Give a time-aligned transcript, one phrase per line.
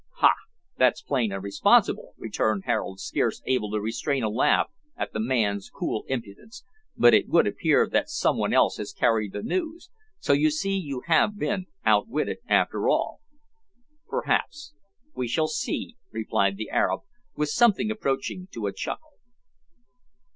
[0.15, 0.31] "Ha!
[0.79, 5.69] that's plain and reasonable," returned Harold, scarce able to restrain a laugh at the man's
[5.69, 6.63] cool impudence.
[6.97, 10.75] "But it would appear that some one else has carried the news; so, you see,
[10.75, 13.19] you have been outwitted after all."
[14.07, 14.73] "Perhaps.
[15.13, 17.01] We shall see," replied the Arab,
[17.35, 19.19] with something approaching to a chuckle.